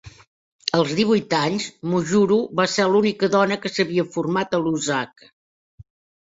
[0.77, 5.31] Als divuit anys, Mujuru va ser l'única dona que s'havia format a Lusaka.